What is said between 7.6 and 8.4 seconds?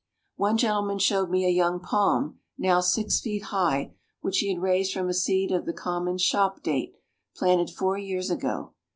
four years